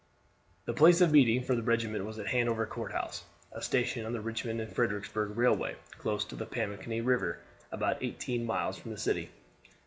The 0.65 0.73
place 0.73 0.99
of 0.99 1.11
meeting 1.11 1.43
for 1.43 1.53
the 1.53 1.61
regiment 1.61 2.05
was 2.05 2.17
at 2.17 2.29
Hanover 2.29 2.65
Courthouse 2.65 3.23
a 3.51 3.61
station 3.61 4.03
on 4.03 4.13
the 4.13 4.19
Richmond 4.19 4.59
and 4.59 4.73
Fredericksburg 4.73 5.37
Railway, 5.37 5.75
close 5.99 6.25
to 6.25 6.35
the 6.35 6.47
Pamunkey 6.47 7.05
River, 7.05 7.37
about 7.71 8.01
eighteen 8.01 8.43
miles 8.43 8.79
from 8.79 8.89
the 8.89 8.97
city. 8.97 9.29